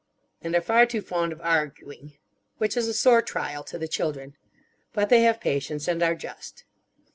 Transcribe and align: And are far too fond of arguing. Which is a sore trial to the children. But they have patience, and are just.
And 0.41 0.55
are 0.55 0.61
far 0.63 0.87
too 0.87 1.03
fond 1.03 1.31
of 1.31 1.39
arguing. 1.41 2.13
Which 2.57 2.75
is 2.75 2.87
a 2.87 2.93
sore 2.95 3.21
trial 3.21 3.63
to 3.65 3.77
the 3.77 3.87
children. 3.87 4.35
But 4.93 5.09
they 5.09 5.21
have 5.21 5.39
patience, 5.39 5.87
and 5.87 6.01
are 6.01 6.15
just. 6.15 6.63